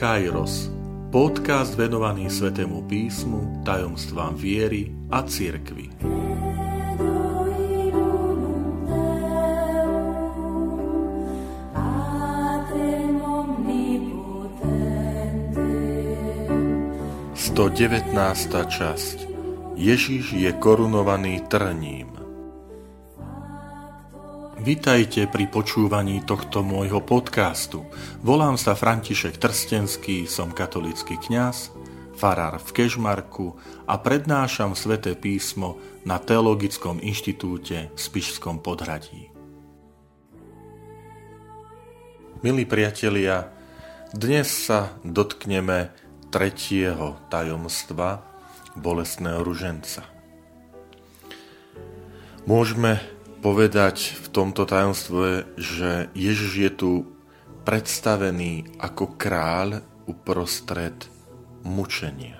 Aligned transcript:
Kairos, 0.00 0.72
podcast 1.12 1.76
venovaný 1.76 2.32
Svetému 2.32 2.88
písmu, 2.88 3.60
tajomstvám 3.68 4.32
viery 4.32 4.88
a 5.12 5.20
cirkvi. 5.20 5.92
Sto 17.36 17.68
devätnásta 17.68 18.72
časť 18.72 19.28
Ježiš 19.76 20.32
je 20.32 20.48
korunovaný 20.56 21.44
trním. 21.52 22.19
Vitajte 24.60 25.24
pri 25.24 25.48
počúvaní 25.48 26.20
tohto 26.20 26.60
môjho 26.60 27.00
podcastu. 27.00 27.88
Volám 28.20 28.60
sa 28.60 28.76
František 28.76 29.40
Trstenský, 29.40 30.28
som 30.28 30.52
katolický 30.52 31.16
kňaz, 31.16 31.72
farár 32.12 32.60
v 32.60 32.68
Kežmarku 32.68 33.56
a 33.88 33.96
prednášam 33.96 34.76
sväté 34.76 35.16
písmo 35.16 35.80
na 36.04 36.20
Teologickom 36.20 37.00
inštitúte 37.00 37.88
v 37.88 37.96
Spišskom 37.96 38.60
podhradí. 38.60 39.32
Milí 42.44 42.68
priatelia, 42.68 43.48
dnes 44.12 44.44
sa 44.44 44.92
dotkneme 45.00 45.88
tretieho 46.28 47.16
tajomstva 47.32 48.28
bolestného 48.76 49.40
ruženca. 49.40 50.04
Môžeme 52.44 53.19
povedať 53.40 54.20
v 54.20 54.26
tomto 54.28 54.68
tajomstve, 54.68 55.56
že 55.56 56.12
Ježiš 56.12 56.52
je 56.60 56.70
tu 56.70 56.92
predstavený 57.64 58.76
ako 58.76 59.16
kráľ 59.16 59.80
uprostred 60.04 61.08
mučenia. 61.64 62.36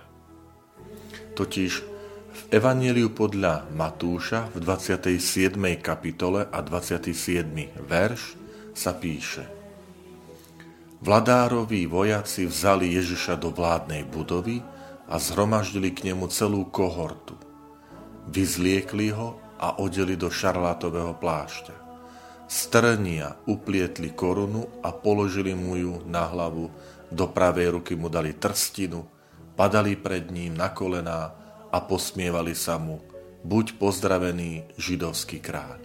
Totiž 1.33 1.73
v 2.31 2.43
Evangeliu 2.53 3.11
podľa 3.17 3.73
Matúša 3.73 4.53
v 4.53 4.61
27. 4.61 5.57
kapitole 5.81 6.45
a 6.45 6.59
27. 6.61 7.49
verš 7.81 8.37
sa 8.77 8.93
píše 8.93 9.49
Vladároví 11.01 11.89
vojaci 11.89 12.45
vzali 12.45 12.93
Ježiša 12.93 13.41
do 13.41 13.49
vládnej 13.49 14.05
budovy 14.05 14.61
a 15.09 15.17
zhromaždili 15.17 15.97
k 15.97 16.13
nemu 16.13 16.29
celú 16.29 16.69
kohortu. 16.69 17.41
Vyzliekli 18.29 19.09
ho 19.17 19.40
a 19.61 19.77
odeli 19.77 20.17
do 20.17 20.33
šarlátového 20.33 21.21
plášťa. 21.21 21.77
Strnia 22.51 23.37
uplietli 23.47 24.11
korunu 24.11 24.83
a 24.83 24.91
položili 24.91 25.53
mu 25.53 25.77
ju 25.77 26.03
na 26.09 26.27
hlavu, 26.27 26.73
do 27.13 27.27
pravej 27.29 27.79
ruky 27.79 27.95
mu 27.95 28.09
dali 28.09 28.35
trstinu, 28.35 29.05
padali 29.55 29.95
pred 29.95 30.33
ním 30.33 30.57
na 30.57 30.73
kolená 30.73 31.31
a 31.71 31.79
posmievali 31.79 32.57
sa 32.57 32.81
mu, 32.81 32.99
buď 33.45 33.77
pozdravený 33.79 34.75
židovský 34.81 35.39
kráľ. 35.39 35.79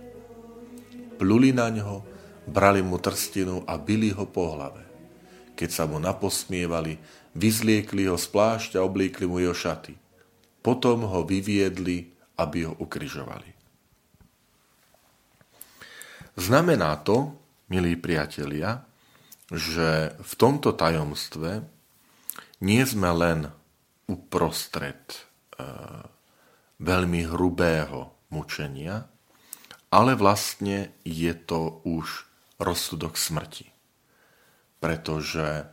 Pluli 1.22 1.54
na 1.54 1.70
ňo, 1.70 2.02
brali 2.50 2.82
mu 2.82 2.98
trstinu 2.98 3.62
a 3.66 3.78
bili 3.78 4.10
ho 4.14 4.26
po 4.26 4.58
hlave. 4.58 4.86
Keď 5.56 5.70
sa 5.72 5.84
mu 5.88 6.02
naposmievali, 6.02 7.00
vyzliekli 7.34 8.10
ho 8.10 8.20
z 8.20 8.28
plášťa, 8.28 8.84
oblíkli 8.84 9.26
mu 9.26 9.39
jeho 9.39 9.56
šaty. 9.56 9.95
Potom 10.60 11.06
ho 11.06 11.23
vyviedli, 11.23 12.12
aby 12.36 12.67
ho 12.67 12.73
ukrižovali. 12.76 13.55
Znamená 16.36 17.00
to, 17.00 17.31
milí 17.72 17.95
priatelia, 17.95 18.83
že 19.47 20.11
v 20.19 20.33
tomto 20.36 20.75
tajomstve 20.75 21.64
nie 22.59 22.83
sme 22.83 23.09
len 23.16 23.39
uprostred 24.11 24.99
e, 25.15 25.17
veľmi 26.83 27.21
hrubého 27.32 28.27
mučenia, 28.36 29.08
ale 29.95 30.11
vlastne 30.20 30.99
je 31.08 31.32
to 31.32 31.80
už 31.87 32.27
rozsudok 32.60 33.15
smrti. 33.15 33.71
Pretože 34.83 35.71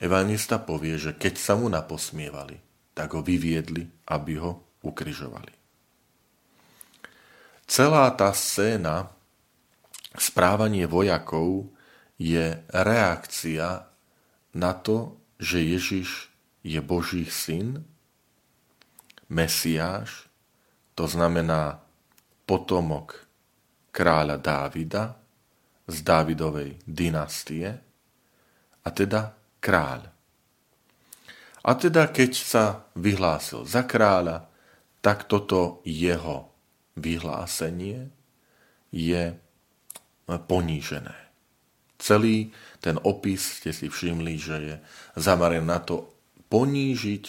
evangelista 0.00 0.56
povie, 0.56 0.96
že 0.96 1.12
keď 1.20 1.34
sa 1.36 1.52
mu 1.52 1.68
naposmievali, 1.68 2.56
tak 2.96 3.12
ho 3.12 3.20
vyviedli, 3.20 4.08
aby 4.08 4.40
ho 4.40 4.80
ukrižovali. 4.82 5.52
Celá 7.68 8.08
tá 8.16 8.32
scéna 8.32 9.17
správanie 10.16 10.88
vojakov 10.88 11.68
je 12.16 12.64
reakcia 12.72 13.84
na 14.56 14.72
to, 14.72 15.20
že 15.36 15.60
Ježiš 15.60 16.32
je 16.64 16.80
Boží 16.80 17.28
syn, 17.28 17.84
Mesiáš, 19.28 20.26
to 20.96 21.04
znamená 21.04 21.84
potomok 22.48 23.28
kráľa 23.92 24.40
Dávida 24.40 25.20
z 25.84 25.96
Dávidovej 26.00 26.80
dynastie, 26.88 27.88
a 28.84 28.88
teda 28.88 29.36
kráľ. 29.60 30.08
A 31.68 31.70
teda 31.76 32.08
keď 32.08 32.32
sa 32.32 32.64
vyhlásil 32.96 33.68
za 33.68 33.84
kráľa, 33.84 34.48
tak 35.04 35.28
toto 35.28 35.84
jeho 35.84 36.48
vyhlásenie 36.96 38.08
je 38.88 39.36
ponížené. 40.36 41.16
Celý 41.98 42.52
ten 42.78 43.00
opis 43.02 43.58
ste 43.58 43.72
si 43.72 43.88
všimli, 43.88 44.34
že 44.38 44.56
je 44.60 44.76
zameraný 45.16 45.64
na 45.64 45.80
to 45.80 46.12
ponížiť 46.52 47.24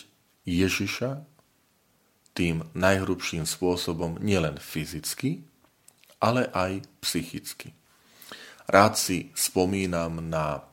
Ježiša 0.46 1.12
tým 2.38 2.64
najhrubším 2.78 3.44
spôsobom 3.44 4.22
nielen 4.22 4.62
fyzicky, 4.62 5.44
ale 6.22 6.48
aj 6.52 6.86
psychicky. 7.02 7.74
Rád 8.70 8.94
si 8.96 9.34
spomínam 9.34 10.22
na 10.22 10.64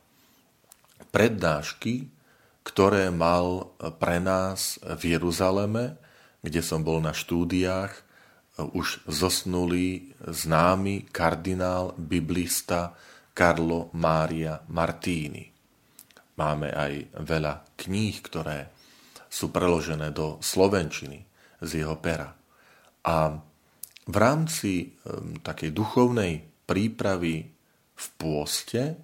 prednášky, 1.09 2.13
ktoré 2.61 3.09
mal 3.09 3.73
pre 3.97 4.21
nás 4.21 4.77
v 4.83 5.17
Jeruzaleme, 5.17 5.97
kde 6.45 6.61
som 6.61 6.85
bol 6.85 7.01
na 7.01 7.15
štúdiách 7.15 8.06
už 8.57 9.05
zosnulý 9.05 10.17
známy 10.25 11.13
kardinál, 11.13 11.93
biblista 11.97 12.97
Carlo 13.37 13.93
Mária 13.93 14.65
Martini. 14.73 15.45
Máme 16.37 16.73
aj 16.73 17.21
veľa 17.21 17.77
kníh, 17.77 18.17
ktoré 18.21 18.69
sú 19.29 19.53
preložené 19.53 20.09
do 20.09 20.41
slovenčiny 20.41 21.21
z 21.61 21.85
jeho 21.85 21.97
pera. 22.01 22.33
A 23.05 23.37
v 24.07 24.15
rámci 24.15 24.97
takej 25.41 25.69
duchovnej 25.73 26.45
prípravy 26.65 27.45
v 27.97 28.05
pôste 28.17 28.97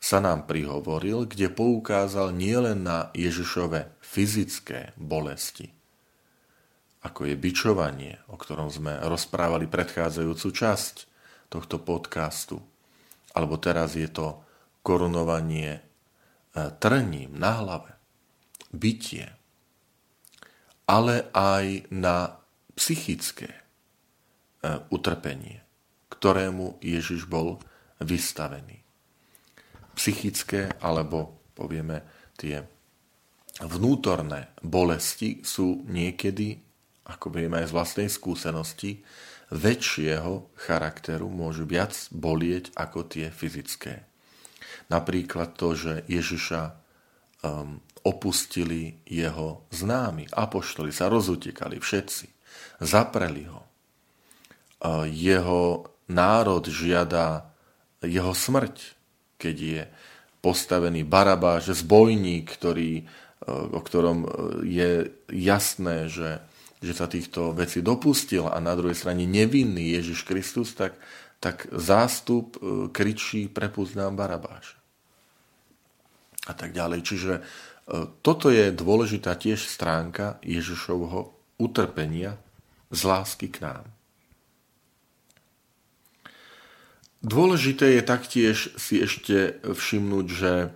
sa 0.00 0.20
nám 0.20 0.44
prihovoril, 0.44 1.24
kde 1.24 1.48
poukázal 1.48 2.36
nielen 2.36 2.84
na 2.84 3.08
Ježišove 3.16 4.04
fyzické 4.04 4.92
bolesti, 5.00 5.72
ako 7.04 7.28
je 7.28 7.36
bičovanie, 7.36 8.16
o 8.32 8.40
ktorom 8.40 8.72
sme 8.72 8.96
rozprávali 9.04 9.68
predchádzajúcu 9.68 10.48
časť 10.48 10.94
tohto 11.52 11.76
podcastu. 11.76 12.56
Alebo 13.36 13.60
teraz 13.60 13.92
je 13.92 14.08
to 14.08 14.40
korunovanie 14.80 15.78
e, 15.78 15.80
trním 16.80 17.36
na 17.36 17.60
hlave, 17.60 17.92
bytie, 18.72 19.28
ale 20.88 21.28
aj 21.36 21.92
na 21.92 22.40
psychické 22.72 23.52
e, 23.52 23.60
utrpenie, 24.88 25.60
ktorému 26.08 26.80
Ježiš 26.80 27.28
bol 27.28 27.60
vystavený. 28.00 28.80
Psychické, 29.92 30.72
alebo 30.80 31.52
povieme 31.52 32.02
tie 32.34 32.64
vnútorné 33.62 34.56
bolesti 34.64 35.44
sú 35.46 35.86
niekedy 35.86 36.73
ako 37.04 37.26
vieme 37.28 37.60
aj 37.60 37.68
z 37.68 37.76
vlastnej 37.76 38.08
skúsenosti, 38.08 39.04
väčšieho 39.52 40.56
charakteru 40.56 41.28
môžu 41.28 41.68
viac 41.68 41.92
bolieť 42.10 42.72
ako 42.74 43.04
tie 43.04 43.28
fyzické. 43.28 44.08
Napríklad 44.88 45.56
to, 45.56 45.76
že 45.76 45.92
Ježiša 46.08 46.62
um, 47.44 47.80
opustili 48.04 49.00
jeho 49.08 49.64
známi, 49.72 50.28
apoštoli 50.32 50.92
sa 50.92 51.08
rozutekali 51.08 51.80
všetci, 51.80 52.26
zapreli 52.84 53.48
ho. 53.48 53.62
Uh, 54.80 55.08
jeho 55.08 55.88
národ 56.08 56.64
žiada 56.68 57.48
jeho 58.04 58.36
smrť, 58.36 58.76
keď 59.40 59.56
je 59.56 59.82
postavený 60.44 61.08
Barabáš, 61.08 61.72
zbojník, 61.80 62.48
ktorý, 62.48 63.04
uh, 63.04 63.72
o 63.72 63.80
ktorom 63.80 64.18
uh, 64.24 64.28
je 64.64 65.08
jasné, 65.32 66.08
že 66.12 66.44
že 66.84 66.92
sa 66.92 67.08
týchto 67.08 67.56
vecí 67.56 67.80
dopustil 67.80 68.44
a 68.44 68.60
na 68.60 68.76
druhej 68.76 68.94
strane 68.94 69.24
nevinný 69.24 69.96
Ježiš 69.96 70.28
Kristus, 70.28 70.76
tak, 70.76 70.92
tak 71.40 71.64
zástup 71.72 72.60
e, 72.60 72.92
kričí 72.92 73.48
prepust 73.48 73.96
nám 73.96 74.20
Barabáša. 74.20 74.76
a 76.44 76.52
tak 76.52 76.76
ďalej. 76.76 77.00
Čiže 77.00 77.32
e, 77.40 77.42
toto 78.20 78.52
je 78.52 78.68
dôležitá 78.68 79.32
tiež 79.40 79.64
stránka 79.64 80.36
Ježišovho 80.44 81.32
utrpenia 81.56 82.36
z 82.92 83.00
lásky 83.00 83.48
k 83.48 83.64
nám. 83.64 83.84
Dôležité 87.24 87.96
je 87.96 88.02
taktiež 88.04 88.76
si 88.76 89.00
ešte 89.00 89.56
všimnúť, 89.64 90.26
že 90.28 90.52
e, 90.60 90.68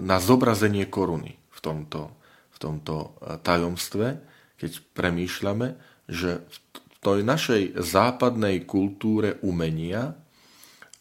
na 0.00 0.16
zobrazenie 0.16 0.88
koruny 0.88 1.36
v 1.52 1.60
tomto, 1.60 2.16
v 2.56 2.56
tomto 2.56 3.12
tajomstve, 3.44 4.35
keď 4.56 4.80
premýšľame, 4.96 5.76
že 6.08 6.44
v 6.44 6.56
tej 7.00 7.20
našej 7.22 7.62
západnej 7.78 8.64
kultúre 8.66 9.38
umenia 9.44 10.18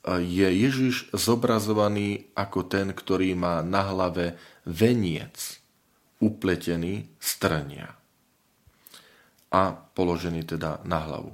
je 0.06 0.46
Ježiš 0.46 1.10
zobrazovaný 1.18 2.30
ako 2.38 2.70
ten, 2.70 2.94
ktorý 2.94 3.34
má 3.34 3.66
na 3.66 3.90
hlave 3.90 4.38
veniec 4.68 5.58
upletený 6.22 7.10
z 7.18 7.30
trnia 7.42 7.90
a 9.56 9.72
položený 9.72 10.46
teda 10.46 10.84
na 10.84 11.00
hlavu. 11.00 11.32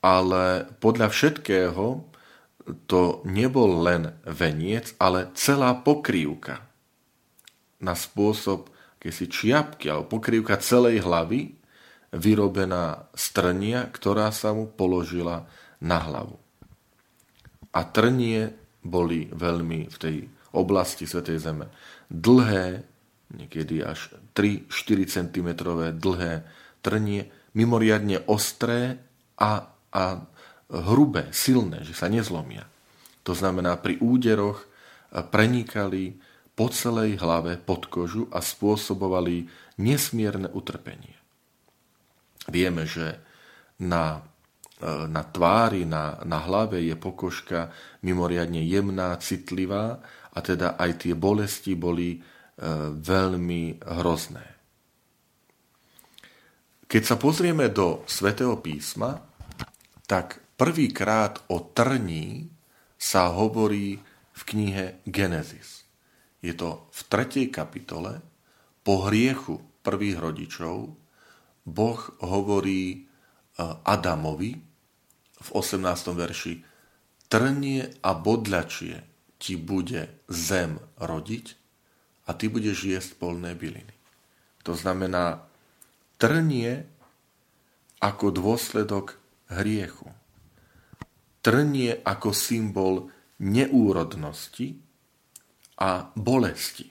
Ale 0.00 0.64
podľa 0.80 1.12
všetkého 1.12 2.06
to 2.88 3.20
nebol 3.24 3.84
len 3.84 4.16
veniec, 4.24 4.96
ale 4.96 5.28
celá 5.36 5.76
pokrývka 5.76 6.64
na 7.78 7.94
spôsob 7.94 8.72
si 9.06 9.30
čiapky 9.30 9.86
alebo 9.86 10.18
pokrývka 10.18 10.58
celej 10.58 11.06
hlavy 11.06 11.54
vyrobená 12.18 13.06
z 13.14 13.24
trnia, 13.30 13.86
ktorá 13.86 14.34
sa 14.34 14.50
mu 14.50 14.66
položila 14.66 15.46
na 15.78 16.02
hlavu 16.02 16.48
a 17.78 17.80
trnie 17.86 18.50
boli 18.82 19.30
veľmi 19.30 19.86
v 19.86 19.96
tej 19.96 20.16
oblasti 20.56 21.04
Svetej 21.04 21.38
Zeme 21.38 21.70
dlhé, 22.08 22.82
niekedy 23.36 23.84
až 23.84 24.16
3-4 24.32 24.66
cm 25.06 25.48
dlhé 26.00 26.48
trnie, 26.80 27.28
mimoriadne 27.52 28.24
ostré 28.26 28.98
a, 29.36 29.68
a 29.92 30.04
hrubé, 30.72 31.28
silné, 31.30 31.84
že 31.84 31.92
sa 31.92 32.08
nezlomia. 32.08 32.64
To 33.28 33.36
znamená, 33.36 33.76
pri 33.76 34.00
úderoch 34.00 34.64
prenikali 35.12 36.16
po 36.58 36.66
celej 36.74 37.22
hlave 37.22 37.54
pod 37.62 37.86
kožu 37.86 38.26
a 38.34 38.42
spôsobovali 38.42 39.46
nesmierne 39.78 40.50
utrpenie. 40.50 41.14
Vieme, 42.50 42.82
že 42.82 43.22
na 43.78 44.26
E, 44.78 45.10
na 45.10 45.26
tvári, 45.26 45.82
na, 45.82 46.22
na 46.22 46.38
hlave 46.46 46.78
je 46.86 46.94
pokožka 46.94 47.74
mimoriadne 48.06 48.62
jemná, 48.62 49.18
citlivá 49.18 49.98
a 50.30 50.38
teda 50.38 50.78
aj 50.78 51.02
tie 51.02 51.14
bolesti 51.18 51.74
boli 51.74 52.14
e, 52.14 52.18
veľmi 52.94 53.82
hrozné. 53.82 54.46
Keď 56.86 57.02
sa 57.02 57.18
pozrieme 57.18 57.74
do 57.74 58.06
svätého 58.06 58.54
písma, 58.62 59.18
tak 60.06 60.38
prvýkrát 60.54 61.42
o 61.50 61.74
trní 61.74 62.46
sa 62.94 63.34
hovorí 63.34 63.98
v 64.30 64.40
knihe 64.46 65.02
Genesis. 65.10 65.87
Je 66.42 66.54
to 66.54 66.86
v 66.90 67.00
3. 67.10 67.50
kapitole. 67.50 68.22
Po 68.86 69.10
hriechu 69.10 69.58
prvých 69.82 70.18
rodičov 70.22 70.76
Boh 71.68 72.00
hovorí 72.24 72.82
e, 72.94 72.98
Adamovi, 73.84 74.52
v 75.38 75.48
18. 75.54 76.18
verši 76.18 76.54
Trnie 77.28 77.84
a 78.00 78.10
bodľačie 78.16 78.94
ti 79.36 79.54
bude 79.60 80.24
zem 80.26 80.80
rodiť 80.96 81.46
a 82.26 82.32
ty 82.32 82.48
budeš 82.48 82.88
jesť 82.88 83.20
polné 83.20 83.52
byliny. 83.52 83.94
To 84.64 84.72
znamená 84.72 85.44
trnie 86.16 86.88
ako 88.00 88.32
dôsledok 88.32 89.20
hriechu. 89.52 90.08
Trnie 91.44 92.00
ako 92.02 92.32
symbol 92.32 93.12
neúrodnosti 93.38 94.87
a 95.78 96.10
bolesti. 96.18 96.90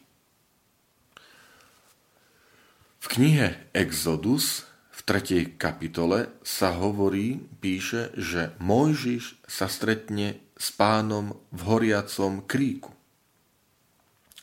V 3.04 3.06
knihe 3.12 3.72
Exodus 3.76 4.68
3. 5.08 5.56
kapitole 5.56 6.36
sa 6.44 6.76
hovorí, 6.76 7.40
píše, 7.64 8.12
že 8.20 8.52
Mojžiš 8.60 9.40
sa 9.48 9.72
stretne 9.72 10.44
s 10.60 10.76
pánom 10.76 11.40
v 11.56 11.62
horiacom 11.64 12.44
kríku. 12.44 12.92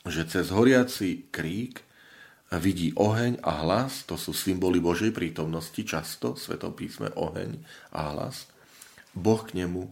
Že 0.09 0.21
cez 0.25 0.49
horiaci 0.49 1.29
krík 1.29 1.85
vidí 2.49 2.93
oheň 2.97 3.45
a 3.45 3.61
hlas, 3.61 4.09
to 4.09 4.17
sú 4.17 4.33
symboly 4.33 4.81
Božej 4.81 5.13
prítomnosti, 5.13 5.85
často 5.85 6.33
v 6.33 6.41
Svetom 6.41 6.73
písme 6.73 7.13
oheň 7.13 7.61
a 7.93 8.17
hlas, 8.17 8.49
Boh 9.13 9.45
k 9.45 9.61
nemu 9.61 9.85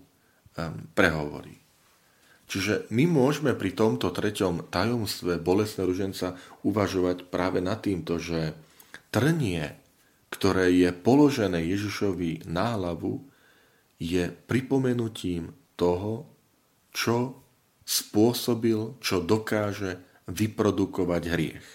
prehovorí. 0.97 1.61
Čiže 2.53 2.85
my 2.93 3.09
môžeme 3.09 3.57
pri 3.57 3.73
tomto 3.73 4.13
treťom 4.13 4.69
tajomstve 4.69 5.41
bolestného 5.41 5.89
ruženca 5.89 6.37
uvažovať 6.61 7.25
práve 7.33 7.65
nad 7.65 7.81
týmto, 7.81 8.21
že 8.21 8.53
trnie 9.09 9.83
ktoré 10.33 10.73
je 10.73 10.89
položené 10.89 11.61
Ježišovi 11.69 12.49
na 12.49 12.73
hlavu, 12.73 13.21
je 14.01 14.33
pripomenutím 14.49 15.53
toho, 15.77 16.25
čo 16.89 17.37
spôsobil, 17.85 18.97
čo 18.97 19.21
dokáže 19.21 20.01
vyprodukovať 20.25 21.23
hriech. 21.29 21.67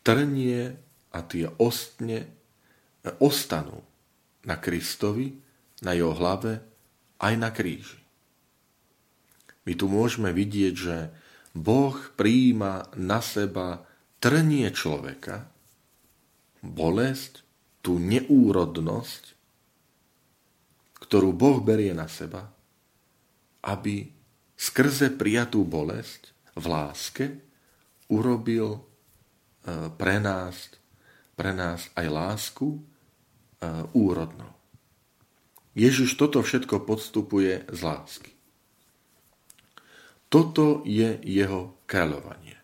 Trnie 0.00 0.72
a 1.12 1.18
tie 1.28 1.44
ostne 1.60 2.24
ostanú 3.20 3.84
na 4.48 4.56
Kristovi, 4.56 5.36
na 5.84 5.92
jeho 5.92 6.16
hlave, 6.16 6.64
aj 7.20 7.34
na 7.36 7.52
kríži. 7.52 7.99
My 9.68 9.72
tu 9.76 9.86
môžeme 9.90 10.32
vidieť, 10.32 10.74
že 10.74 10.96
Boh 11.52 11.96
prijíma 12.16 12.96
na 12.96 13.20
seba 13.20 13.84
trnie 14.22 14.70
človeka, 14.72 15.48
bolesť, 16.60 17.42
tú 17.80 17.96
neúrodnosť, 17.96 19.32
ktorú 21.00 21.32
Boh 21.32 21.64
berie 21.64 21.96
na 21.96 22.06
seba, 22.12 22.52
aby 23.64 24.12
skrze 24.56 25.16
prijatú 25.16 25.64
bolesť 25.64 26.36
v 26.60 26.64
láske 26.68 27.26
urobil 28.12 28.76
e, 28.76 28.80
pre 29.96 30.20
nás, 30.20 30.76
pre 31.32 31.56
nás 31.56 31.88
aj 31.96 32.06
lásku 32.08 32.76
e, 32.76 32.80
úrodnou. 33.96 34.52
Ježiš 35.72 36.20
toto 36.20 36.44
všetko 36.44 36.84
podstupuje 36.84 37.64
z 37.70 37.80
lásky. 37.80 38.39
Toto 40.30 40.86
je 40.86 41.18
jeho 41.26 41.82
kráľovanie. 41.90 42.54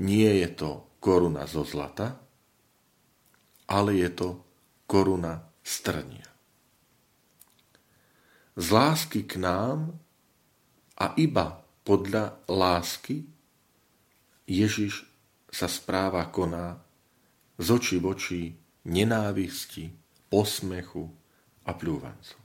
Nie 0.00 0.40
je 0.40 0.48
to 0.56 0.70
koruna 0.96 1.44
zo 1.44 1.60
zlata, 1.60 2.16
ale 3.68 3.90
je 4.00 4.08
to 4.16 4.28
koruna 4.88 5.44
strnia. 5.60 6.24
Z 8.56 8.66
lásky 8.72 9.28
k 9.28 9.36
nám 9.36 9.92
a 10.96 11.12
iba 11.20 11.60
podľa 11.84 12.40
lásky 12.48 13.28
Ježiš 14.48 15.04
sa 15.52 15.68
správa 15.68 16.24
koná 16.32 16.80
z 17.60 17.68
očí 17.68 17.96
v 18.00 18.06
očí 18.08 18.42
nenávisti, 18.88 19.92
posmechu 20.32 21.04
a 21.68 21.76
pľúvancu. 21.76 22.36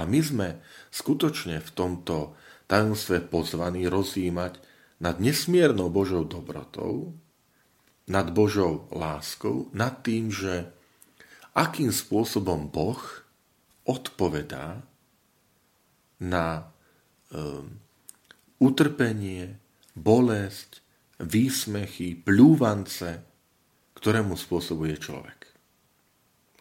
A 0.00 0.08
my 0.08 0.20
sme 0.24 0.48
skutočne 0.88 1.60
v 1.60 1.70
tomto 1.70 2.34
tajomstve 2.72 3.28
pozvaní 3.28 3.84
rozjímať 3.84 4.56
nad 5.04 5.20
nesmiernou 5.20 5.92
Božou 5.92 6.24
dobrotou, 6.24 7.12
nad 8.08 8.32
Božou 8.32 8.88
láskou, 8.88 9.68
nad 9.76 10.00
tým, 10.00 10.32
že 10.32 10.72
akým 11.52 11.92
spôsobom 11.92 12.72
Boh 12.72 13.02
odpovedá 13.84 14.80
na 16.16 16.72
um, 17.28 17.76
utrpenie, 18.56 19.60
bolesť, 19.92 20.80
výsmechy, 21.20 22.16
plúvance, 22.16 23.20
ktorému 24.00 24.32
spôsobuje 24.32 24.96
človek. 24.96 25.44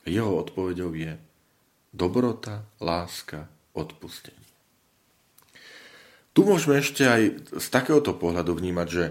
Jeho 0.04 0.44
odpovedou 0.44 0.92
je 0.92 1.16
dobrota, 1.96 2.68
láska, 2.84 3.48
odpustenie. 3.72 4.41
Tu 6.32 6.48
môžeme 6.48 6.80
ešte 6.80 7.04
aj 7.04 7.22
z 7.60 7.68
takéhoto 7.68 8.16
pohľadu 8.16 8.56
vnímať, 8.56 8.88
že 8.88 9.06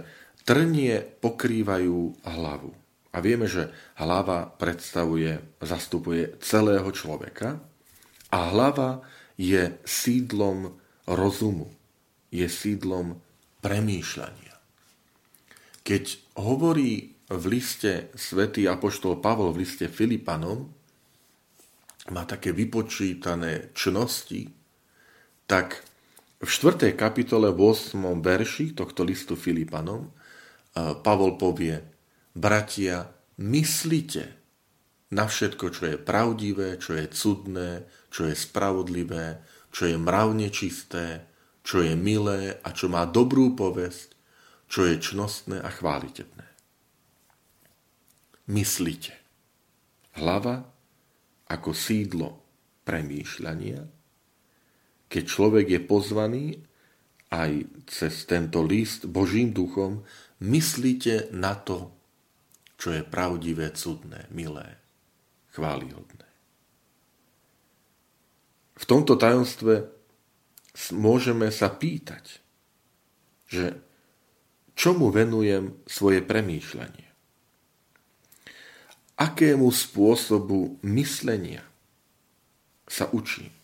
Trnie 0.44 1.04
pokrývajú 1.20 2.24
hlavu. 2.24 2.72
A 3.10 3.18
vieme, 3.18 3.50
že 3.50 3.74
hlava 3.98 4.48
predstavuje, 4.54 5.38
zastupuje 5.60 6.38
celého 6.40 6.86
človeka 6.94 7.58
a 8.30 8.38
hlava 8.54 9.02
je 9.34 9.74
sídlom 9.82 10.78
rozumu, 11.10 11.66
je 12.30 12.46
sídlom 12.46 13.18
premýšľania. 13.60 14.54
Keď 15.82 16.04
hovorí 16.38 17.18
v 17.26 17.44
liste 17.50 18.14
svätý 18.14 18.70
Apoštol 18.70 19.18
Pavol 19.18 19.50
v 19.50 19.66
liste 19.66 19.90
Filipanom, 19.90 20.70
má 22.14 22.22
také 22.26 22.54
vypočítané 22.54 23.74
čnosti, 23.74 24.50
tak 25.50 25.82
v 26.40 26.48
4. 26.48 26.96
kapitole 26.96 27.52
v 27.52 27.60
8. 27.68 28.00
verši 28.24 28.72
tohto 28.72 29.04
listu 29.04 29.36
Filipanom 29.36 30.08
Pavol 30.72 31.36
povie, 31.36 31.76
bratia, 32.32 33.12
myslite 33.44 34.40
na 35.12 35.28
všetko, 35.28 35.64
čo 35.68 35.82
je 35.90 35.96
pravdivé, 36.00 36.80
čo 36.80 36.96
je 36.96 37.10
cudné, 37.12 37.84
čo 38.08 38.24
je 38.30 38.32
spravodlivé, 38.38 39.42
čo 39.68 39.90
je 39.90 40.00
mravne 40.00 40.48
čisté, 40.48 41.26
čo 41.60 41.84
je 41.84 41.92
milé 41.98 42.56
a 42.62 42.68
čo 42.72 42.88
má 42.88 43.04
dobrú 43.04 43.52
povesť, 43.52 44.16
čo 44.70 44.86
je 44.86 44.96
čnostné 44.96 45.60
a 45.60 45.68
chválitebné. 45.68 46.46
Myslite. 48.48 49.12
Hlava 50.16 50.64
ako 51.50 51.70
sídlo 51.74 52.28
premýšľania, 52.86 53.82
keď 55.10 55.22
človek 55.26 55.66
je 55.66 55.80
pozvaný 55.82 56.44
aj 57.34 57.66
cez 57.90 58.24
tento 58.30 58.62
list 58.62 59.10
Božím 59.10 59.50
duchom, 59.50 60.06
myslíte 60.38 61.34
na 61.34 61.58
to, 61.58 61.90
čo 62.78 62.94
je 62.94 63.02
pravdivé, 63.02 63.74
cudné, 63.74 64.30
milé, 64.30 64.78
chválihodné. 65.52 66.26
V 68.80 68.84
tomto 68.88 69.18
tajomstve 69.20 69.92
môžeme 70.96 71.52
sa 71.52 71.68
pýtať, 71.68 72.40
že 73.50 73.76
čomu 74.72 75.12
venujem 75.12 75.76
svoje 75.84 76.24
premýšľanie? 76.24 77.10
Akému 79.20 79.68
spôsobu 79.68 80.80
myslenia 80.80 81.60
sa 82.88 83.12
učím? 83.12 83.59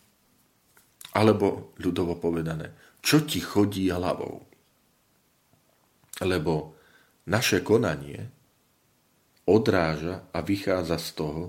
Alebo 1.17 1.73
ľudovo 1.81 2.21
povedané, 2.21 2.77
čo 3.01 3.25
ti 3.25 3.41
chodí 3.41 3.89
hlavou? 3.89 4.45
Lebo 6.21 6.77
naše 7.25 7.65
konanie 7.65 8.29
odráža 9.49 10.29
a 10.35 10.45
vychádza 10.45 10.99
z 11.01 11.09
toho, 11.17 11.45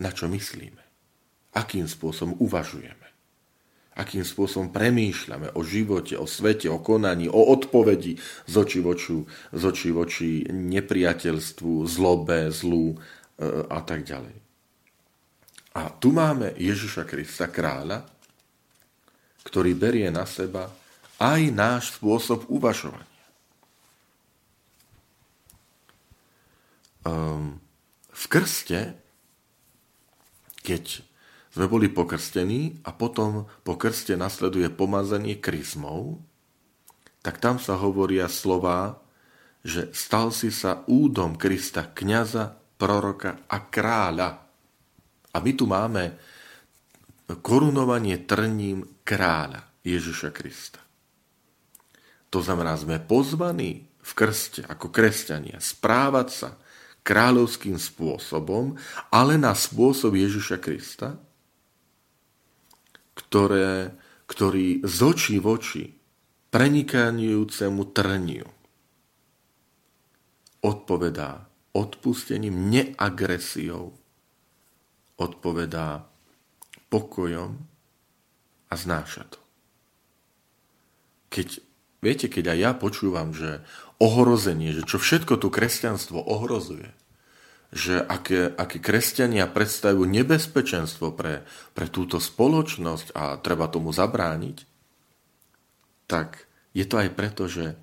na 0.00 0.08
čo 0.12 0.30
myslíme. 0.32 0.80
Akým 1.56 1.84
spôsobom 1.84 2.36
uvažujeme. 2.40 3.08
Akým 3.96 4.28
spôsobom 4.28 4.76
premýšľame 4.76 5.56
o 5.56 5.64
živote, 5.64 6.20
o 6.20 6.28
svete, 6.28 6.68
o 6.68 6.84
konaní, 6.84 7.32
o 7.32 7.40
odpovedi 7.48 8.20
z 8.44 8.54
oči 8.60 8.80
voči, 8.84 9.24
z 9.56 9.62
oči, 9.64 9.88
voči 9.88 10.28
nepriateľstvu, 10.52 11.88
zlobe, 11.88 12.52
zlu 12.52 12.92
e, 12.92 12.96
a 13.72 13.80
tak 13.80 14.04
ďalej. 14.04 14.36
A 15.80 15.92
tu 15.96 16.12
máme 16.12 16.52
Ježiša 16.60 17.08
Krista, 17.08 17.48
kráľa, 17.48 18.04
ktorý 19.46 19.78
berie 19.78 20.10
na 20.10 20.26
seba 20.26 20.74
aj 21.22 21.40
náš 21.54 21.94
spôsob 21.96 22.50
uvažovania. 22.50 23.06
Um, 27.06 27.62
v 28.10 28.24
krste, 28.26 28.98
keď 30.66 31.06
sme 31.54 31.70
boli 31.70 31.86
pokrstení 31.86 32.82
a 32.82 32.90
potom 32.90 33.46
po 33.62 33.78
krste 33.78 34.18
nasleduje 34.18 34.66
pomazanie 34.68 35.38
kryzmou, 35.38 36.18
tak 37.22 37.38
tam 37.38 37.62
sa 37.62 37.78
hovoria 37.78 38.26
slova, 38.26 38.98
že 39.66 39.90
stal 39.94 40.30
si 40.30 40.50
sa 40.54 40.86
údom 40.86 41.34
Krista, 41.34 41.90
kniaza, 41.90 42.54
proroka 42.78 43.46
a 43.50 43.66
kráľa. 43.66 44.30
A 45.34 45.36
my 45.42 45.52
tu 45.58 45.66
máme 45.66 46.14
korunovanie 47.42 48.22
trním 48.22 48.86
kráľa 49.06 49.62
Ježiša 49.86 50.34
Krista. 50.34 50.82
To 52.34 52.42
znamená, 52.42 52.74
sme 52.74 52.98
pozvaní 52.98 53.86
v 54.02 54.12
krste 54.18 54.66
ako 54.66 54.90
kresťania 54.90 55.62
správať 55.62 56.28
sa 56.28 56.50
kráľovským 57.06 57.78
spôsobom, 57.78 58.74
ale 59.14 59.38
na 59.38 59.54
spôsob 59.54 60.18
Ježiša 60.18 60.58
Krista, 60.58 61.14
ktoré, 63.14 63.94
ktorý 64.26 64.82
z 64.82 64.98
očí 65.06 65.38
v 65.38 65.46
oči 65.46 65.84
prenikajúcemu 66.50 67.82
trniu 67.94 68.48
odpovedá 70.66 71.46
odpustením, 71.76 72.72
neagresiou, 72.72 73.94
odpovedá 75.20 76.08
pokojom 76.90 77.75
a 78.70 78.74
znáša 78.74 79.26
to. 79.30 79.40
Keď, 81.30 81.48
viete, 82.00 82.26
keď 82.30 82.54
aj 82.54 82.58
ja 82.58 82.72
počúvam, 82.72 83.34
že 83.34 83.62
ohrozenie, 83.98 84.72
že 84.76 84.82
čo 84.84 85.00
všetko 85.00 85.40
tu 85.40 85.48
kresťanstvo 85.48 86.20
ohrozuje, 86.20 86.92
že 87.74 87.98
aké, 87.98 88.54
aké 88.54 88.78
kresťania 88.78 89.50
predstavujú 89.50 90.06
nebezpečenstvo 90.06 91.12
pre, 91.12 91.42
pre 91.74 91.86
túto 91.90 92.22
spoločnosť 92.22 93.12
a 93.12 93.36
treba 93.42 93.66
tomu 93.66 93.90
zabrániť, 93.90 94.64
tak 96.06 96.46
je 96.72 96.86
to 96.86 97.02
aj 97.02 97.10
preto, 97.18 97.50
že 97.50 97.74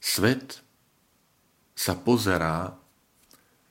svet 0.00 0.64
sa 1.76 1.94
pozerá 1.94 2.74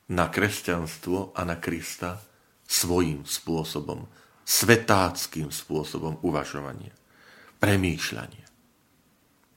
na 0.08 0.26
kresťanstvo 0.32 1.36
a 1.36 1.40
na 1.44 1.60
Krista 1.60 2.22
svojím 2.64 3.28
spôsobom, 3.28 4.08
svetáckým 4.48 5.52
spôsobom 5.52 6.16
uvažovania, 6.24 6.96
premýšľania. 7.60 8.48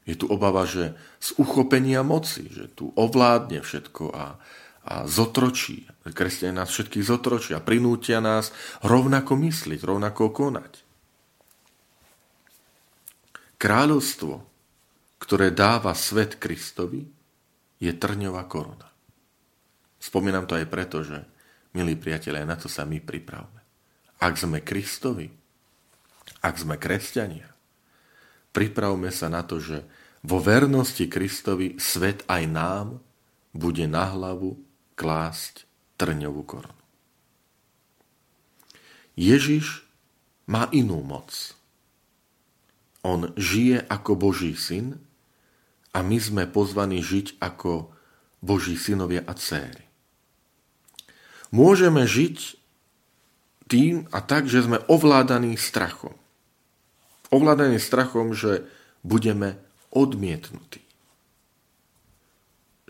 Je 0.04 0.20
tu 0.20 0.28
obava, 0.28 0.68
že 0.68 1.00
z 1.24 1.40
uchopenia 1.40 2.04
moci, 2.04 2.52
že 2.52 2.68
tu 2.68 2.92
ovládne 3.00 3.64
všetko 3.64 4.12
a, 4.12 4.36
a 4.84 4.94
zotročí. 5.08 5.88
Kresťania 6.04 6.66
nás 6.66 6.76
všetkých 6.76 7.08
zotročia, 7.08 7.64
prinútia 7.64 8.20
nás 8.20 8.52
rovnako 8.84 9.40
mysliť, 9.40 9.80
rovnako 9.80 10.36
konať. 10.36 10.74
Kráľovstvo, 13.56 14.34
ktoré 15.22 15.54
dáva 15.54 15.96
svet 15.96 16.42
Kristovi, 16.42 17.06
je 17.80 17.92
trňová 17.94 18.44
koruna. 18.50 18.90
Spomínam 20.02 20.50
to 20.50 20.58
aj 20.58 20.66
preto, 20.66 21.06
že, 21.06 21.22
milí 21.78 21.94
priatelia, 21.94 22.44
na 22.44 22.58
to 22.58 22.66
sa 22.66 22.84
my 22.90 22.98
pripravme. 22.98 23.61
Ak 24.22 24.38
sme 24.38 24.62
Kristovi, 24.62 25.34
ak 26.46 26.56
sme 26.62 26.78
kresťania, 26.78 27.50
pripravme 28.54 29.10
sa 29.10 29.34
na 29.34 29.42
to, 29.42 29.58
že 29.58 29.82
vo 30.22 30.38
vernosti 30.38 31.10
Kristovi 31.10 31.82
svet 31.82 32.22
aj 32.30 32.44
nám 32.46 32.88
bude 33.58 33.90
na 33.90 34.14
hlavu 34.14 34.62
klásť 34.94 35.66
trňovú 35.98 36.46
korunu. 36.46 36.86
Ježiš 39.18 39.82
má 40.46 40.70
inú 40.70 41.02
moc. 41.02 41.58
On 43.02 43.34
žije 43.34 43.82
ako 43.90 44.14
Boží 44.14 44.54
syn 44.54 45.02
a 45.92 46.06
my 46.06 46.22
sme 46.22 46.44
pozvaní 46.46 47.02
žiť 47.02 47.42
ako 47.42 47.90
Boží 48.46 48.78
synovia 48.78 49.26
a 49.26 49.34
céry. 49.34 49.86
Môžeme 51.50 52.06
žiť 52.06 52.61
tým 53.72 54.04
a 54.12 54.20
tak, 54.20 54.52
že 54.52 54.68
sme 54.68 54.84
ovládaní 54.92 55.56
strachom. 55.56 56.12
Ovládaní 57.32 57.80
strachom, 57.80 58.36
že 58.36 58.68
budeme 59.08 59.56
odmietnutí. 59.96 60.84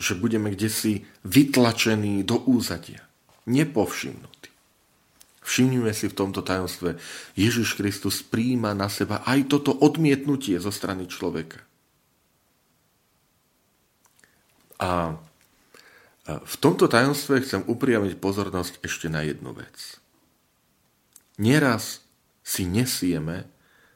Že 0.01 0.17
budeme 0.17 0.49
kde 0.49 0.73
si 0.73 1.05
vytlačení 1.21 2.25
do 2.25 2.41
úzadia, 2.49 3.05
nepovšimnutí. 3.45 4.49
Všimnime 5.45 5.93
si 5.93 6.09
v 6.09 6.17
tomto 6.17 6.41
tajomstve, 6.41 6.97
Ježiš 7.37 7.77
Kristus 7.77 8.25
príjma 8.25 8.73
na 8.73 8.89
seba 8.89 9.21
aj 9.29 9.53
toto 9.53 9.77
odmietnutie 9.77 10.57
zo 10.57 10.73
strany 10.73 11.05
človeka. 11.05 11.61
A 14.81 15.13
v 16.25 16.55
tomto 16.57 16.89
tajomstve 16.89 17.45
chcem 17.45 17.61
upriamiť 17.69 18.17
pozornosť 18.17 18.81
ešte 18.81 19.05
na 19.13 19.21
jednu 19.21 19.53
vec. 19.53 20.00
Nieraz 21.39 22.03
si 22.41 22.67
nesieme 22.67 23.47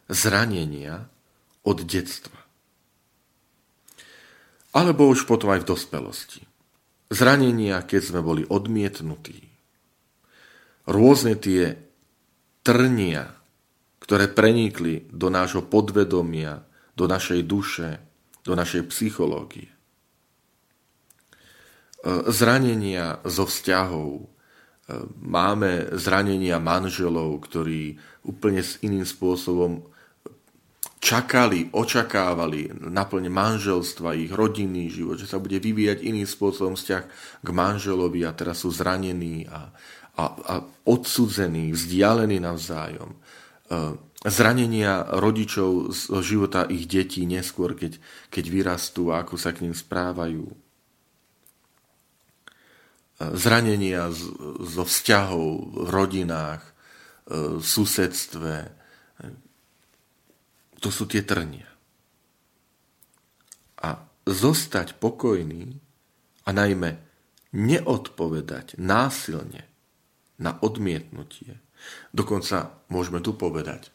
zranenia 0.08 1.10
od 1.66 1.82
detstva. 1.84 2.38
Alebo 4.76 5.08
už 5.08 5.24
potom 5.24 5.56
aj 5.56 5.64
v 5.64 5.70
dospelosti. 5.72 6.44
Zranenia, 7.08 7.80
keď 7.82 8.02
sme 8.04 8.22
boli 8.22 8.44
odmietnutí. 8.44 9.48
Rôzne 10.86 11.40
tie 11.40 11.80
trnia, 12.62 13.32
ktoré 14.04 14.30
prenikli 14.30 15.08
do 15.10 15.32
nášho 15.32 15.64
podvedomia, 15.66 16.62
do 16.94 17.08
našej 17.08 17.42
duše, 17.48 17.90
do 18.46 18.54
našej 18.54 18.86
psychológie. 18.94 19.72
E, 19.72 19.76
zranenia 22.30 23.18
zo 23.26 23.50
vzťahov. 23.50 24.30
Máme 25.18 25.98
zranenia 25.98 26.62
manželov, 26.62 27.42
ktorí 27.50 27.98
úplne 28.22 28.62
s 28.62 28.78
iným 28.86 29.02
spôsobom 29.02 29.82
čakali, 31.06 31.70
očakávali 31.70 32.74
naplne 32.90 33.30
manželstva, 33.30 34.18
ich 34.18 34.34
rodinný 34.34 34.90
život, 34.90 35.22
že 35.22 35.30
sa 35.30 35.38
bude 35.38 35.62
vyvíjať 35.62 36.02
iným 36.02 36.26
spôsobom 36.26 36.74
vzťah 36.74 37.04
k 37.46 37.50
manželovi 37.50 38.26
a 38.26 38.34
teraz 38.34 38.66
sú 38.66 38.74
zranení 38.74 39.46
a, 39.46 39.70
a, 40.18 40.24
a 40.26 40.56
odsudzení, 40.90 41.70
vzdialení 41.74 42.42
navzájom. 42.42 43.14
E, 43.14 43.18
zranenia 44.26 45.06
rodičov 45.22 45.94
z 45.94 46.02
života 46.26 46.66
ich 46.66 46.90
detí 46.90 47.30
neskôr, 47.30 47.78
keď, 47.78 48.02
keď 48.34 48.46
vyrastú 48.50 49.14
a 49.14 49.22
ako 49.22 49.38
sa 49.38 49.54
k 49.54 49.70
ním 49.70 49.78
správajú. 49.78 50.65
Zranenia 53.16 54.12
zo 54.60 54.84
vzťahov 54.84 55.48
v 55.72 55.88
rodinách, 55.88 56.64
e, 56.64 56.72
v 57.60 57.64
susedstve, 57.64 58.54
to 60.84 60.90
sú 60.94 61.10
tie 61.10 61.24
trnia. 61.26 61.66
A 63.82 64.06
zostať 64.28 65.00
pokojný 65.02 65.82
a 66.46 66.50
najmä 66.54 67.02
neodpovedať 67.56 68.78
násilne 68.78 69.66
na 70.36 70.60
odmietnutie. 70.60 71.58
Dokonca 72.12 72.76
môžeme 72.92 73.24
tu 73.24 73.34
povedať 73.34 73.88
e, 73.88 73.92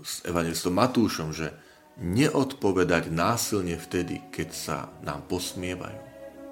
s 0.00 0.24
evangelistom 0.24 0.72
Matúšom, 0.74 1.36
že 1.36 1.52
neodpovedať 1.98 3.10
násilne 3.10 3.76
vtedy, 3.76 4.22
keď 4.30 4.48
sa 4.54 4.76
nám 5.02 5.26
posmievajú, 5.26 6.00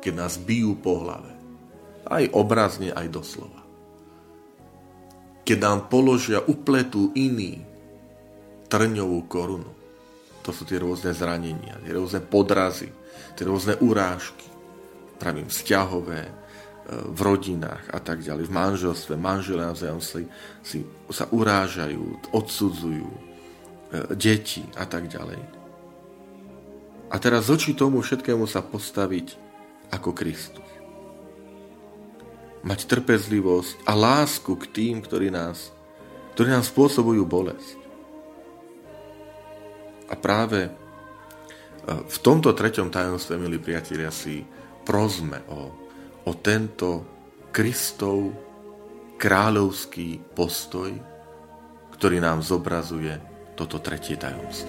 keď 0.02 0.12
nás 0.12 0.36
bijú 0.36 0.75
po 0.76 1.00
hlave. 1.06 1.36
Aj 2.06 2.25
obrazne, 2.32 2.94
aj 2.94 3.06
doslova. 3.10 3.60
Keď 5.46 5.58
nám 5.62 5.86
položia, 5.86 6.42
upletú 6.42 7.14
iný 7.14 7.62
trňovú 8.66 9.30
korunu. 9.30 9.70
To 10.42 10.50
sú 10.50 10.66
tie 10.66 10.78
rôzne 10.78 11.10
zranenia, 11.14 11.78
tie 11.82 11.94
rôzne 11.94 12.22
podrazy, 12.22 12.90
tie 13.34 13.44
rôzne 13.46 13.78
urážky, 13.82 14.46
pravím 15.18 15.50
vzťahové, 15.50 16.22
e, 16.22 16.32
v 17.10 17.20
rodinách 17.22 17.90
a 17.90 17.98
tak 17.98 18.22
ďalej, 18.22 18.46
v 18.46 18.54
manželstve, 18.54 19.14
manželé 19.18 19.66
navzájom 19.66 20.02
si, 20.02 20.22
si, 20.62 20.78
sa 21.10 21.26
urážajú, 21.30 22.30
odsudzujú, 22.30 23.10
e, 23.10 23.20
deti 24.14 24.62
a 24.78 24.86
tak 24.86 25.10
ďalej. 25.10 25.42
A 27.10 27.16
teraz 27.22 27.46
oči 27.46 27.75
tomu 27.75 28.02
všetkému 28.02 28.50
sa 28.50 28.62
postaviť 28.62 29.38
ako 29.94 30.10
Kristus. 30.10 30.66
Mať 32.66 32.90
trpezlivosť 32.90 33.87
a 33.87 33.94
lásku 33.94 34.50
k 34.58 34.64
tým, 34.66 34.99
ktorí 34.99 35.30
nás, 35.30 35.70
ktorí 36.35 36.50
nám 36.50 36.66
spôsobujú 36.66 37.23
bolesť. 37.23 37.78
A 40.11 40.14
práve 40.18 40.66
e, 40.66 40.70
v 41.87 42.16
tomto 42.23 42.50
treťom 42.50 42.90
tajomstve, 42.90 43.38
milí 43.38 43.62
priatelia, 43.62 44.11
si 44.11 44.42
prosme 44.82 45.46
o, 45.46 45.70
o 46.26 46.32
tento 46.42 47.06
Kristov 47.54 48.35
kráľovský 49.16 50.20
postoj, 50.35 50.90
ktorý 51.94 52.18
nám 52.18 52.42
zobrazuje 52.42 53.14
toto 53.56 53.80
tretie 53.80 54.18
tajomstvo. 54.18 54.68